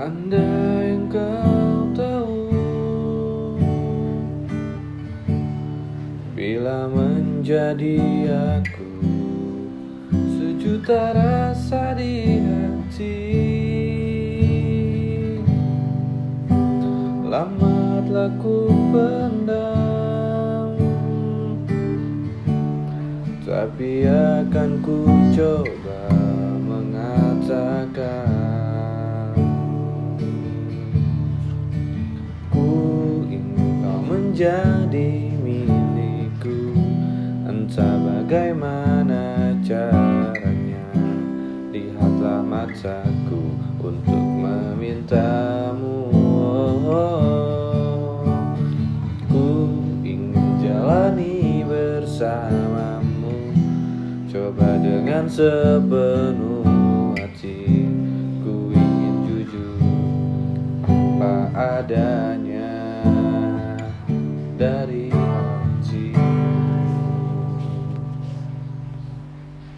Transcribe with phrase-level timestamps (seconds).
[0.00, 2.48] Andai engkau tahu
[6.32, 8.00] Bila menjadi
[8.32, 8.96] aku
[10.08, 13.20] Sejuta rasa di hati.
[17.28, 20.80] Lama telah ku pendam
[23.44, 25.04] Tapi akan ku
[25.36, 26.08] coba
[26.64, 28.39] mengatakan
[34.40, 36.72] menjadi milikku.
[37.44, 40.80] Entah bagaimana caranya
[41.68, 43.52] Lihatlah mataku
[43.84, 46.08] untuk memintamu.
[49.28, 49.76] Ku
[50.08, 53.36] ingin jalani bersamamu
[54.24, 57.92] Coba dengan sepenuh hati.
[58.40, 59.84] Ku ingin jujur
[60.88, 61.52] apa
[61.84, 62.69] adanya